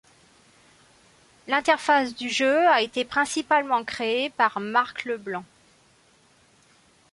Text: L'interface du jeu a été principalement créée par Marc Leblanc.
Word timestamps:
L'interface 1.47 2.15
du 2.15 2.27
jeu 2.27 2.67
a 2.69 2.81
été 2.81 3.05
principalement 3.05 3.83
créée 3.83 4.31
par 4.31 4.59
Marc 4.59 5.05
Leblanc. 5.05 5.45